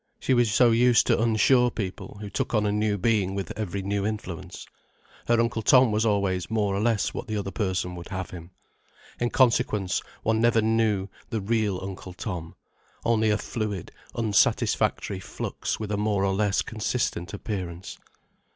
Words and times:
She 0.19 0.33
was 0.33 0.51
so 0.51 0.71
used 0.71 1.05
to 1.05 1.21
unsure 1.21 1.69
people 1.69 2.17
who 2.21 2.29
took 2.31 2.55
on 2.55 2.65
a 2.65 2.71
new 2.71 2.97
being 2.97 3.35
with 3.35 3.51
every 3.55 3.83
new 3.83 4.03
influence. 4.03 4.65
Her 5.27 5.39
Uncle 5.39 5.61
Tom 5.61 5.91
was 5.91 6.07
always 6.07 6.49
more 6.49 6.73
or 6.73 6.79
less 6.79 7.13
what 7.13 7.27
the 7.27 7.37
other 7.37 7.51
person 7.51 7.93
would 7.93 8.07
have 8.09 8.31
him. 8.31 8.49
In 9.19 9.29
consequence, 9.29 10.01
one 10.23 10.41
never 10.41 10.59
knew 10.59 11.07
the 11.29 11.39
real 11.39 11.79
Uncle 11.83 12.13
Tom, 12.13 12.55
only 13.05 13.29
a 13.29 13.37
fluid, 13.37 13.91
unsatisfactory 14.15 15.19
flux 15.19 15.79
with 15.79 15.91
a 15.91 15.97
more 15.97 16.25
or 16.25 16.33
less 16.33 16.63
consistent 16.63 17.31
appearance. 17.31 17.99